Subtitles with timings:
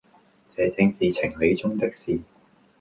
[0.55, 2.19] 這正是情理中的事，